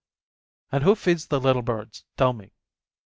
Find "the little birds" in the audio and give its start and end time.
1.27-2.05